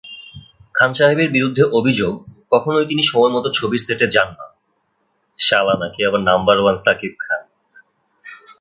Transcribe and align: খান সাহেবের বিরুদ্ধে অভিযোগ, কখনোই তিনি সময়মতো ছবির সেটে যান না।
খান 0.75 0.91
সাহেবের 0.93 1.29
বিরুদ্ধে 1.31 1.63
অভিযোগ, 1.71 2.13
কখনোই 2.51 2.85
তিনি 2.85 3.03
সময়মতো 3.03 3.49
ছবির 3.51 3.81
সেটে 3.87 4.07
যান 4.07 4.29
না। 4.31 4.45